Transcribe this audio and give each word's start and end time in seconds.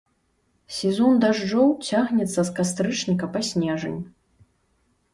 Сезон 0.77 1.13
дажджоў 1.25 1.69
цягнецца 1.91 2.39
з 2.51 2.57
кастрычніка 2.59 3.25
па 3.37 3.47
снежань. 3.53 4.01